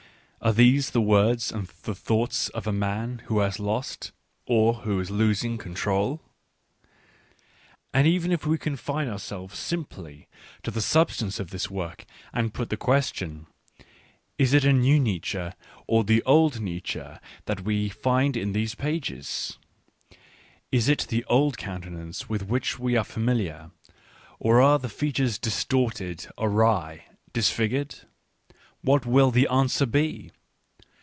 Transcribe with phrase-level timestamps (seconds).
[0.43, 4.09] Are these the words and the thought s of a ma n who has lqsL
[4.47, 6.19] or wjio is losing, control?'"
[7.53, 10.27] ~* And even if we confineourselves~simply
[10.63, 13.45] to the sub stance of this work and put the question—
[14.39, 15.51] Is it a new Nietzsche
[15.85, 17.05] or the old Nietzsche
[17.45, 19.59] that we find in these pages?
[20.71, 23.69] Is it the old countenance with which we are familiar,
[24.39, 27.93] or are the features distorted, awry, disfigured?
[28.83, 30.31] What will the answer be